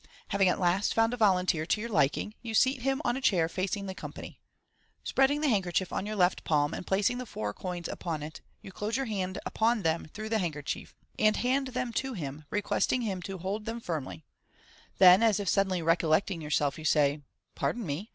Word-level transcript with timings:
Having 0.29 0.49
at 0.49 0.59
last 0.59 0.95
found 0.95 1.13
a 1.13 1.17
volunteer 1.17 1.63
to 1.67 1.79
your 1.79 1.91
liking, 1.91 2.33
you 2.41 2.55
seat 2.55 2.81
him 2.81 3.03
on 3.05 3.15
a 3.15 3.21
chair 3.21 3.47
facing 3.47 3.85
the 3.85 3.93
company. 3.93 4.41
Spreading 5.03 5.41
the 5.41 5.47
handkerchief 5.47 5.93
on 5.93 6.07
your 6.07 6.15
left 6.15 6.43
palm, 6.43 6.73
and 6.73 6.87
placing 6.87 7.19
the 7.19 7.25
foui 7.27 7.53
coins 7.53 7.87
upon 7.87 8.23
it, 8.23 8.41
you 8.63 8.71
close 8.71 8.97
your 8.97 9.05
hand 9.05 9.37
upon 9.45 9.83
them 9.83 10.07
through 10.11 10.29
the 10.29 10.39
hand 10.39 10.53
kerchief, 10.55 10.95
and 11.19 11.35
hand 11.37 11.67
them 11.67 11.93
to 11.93 12.13
him, 12.13 12.45
requesting 12.49 13.03
him 13.03 13.21
to 13.21 13.37
hold 13.37 13.65
them 13.65 13.79
firmly 13.79 14.25
Then, 14.97 15.21
as 15.21 15.39
if 15.39 15.47
suddenly 15.47 15.83
recollecting 15.83 16.41
yourself, 16.41 16.79
you 16.79 16.85
say," 16.85 17.21
Pardon 17.53 17.85
me. 17.85 18.09